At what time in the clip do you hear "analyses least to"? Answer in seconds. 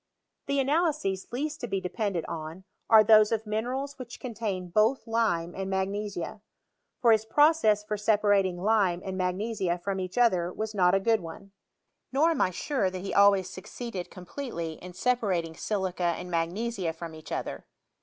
0.59-1.67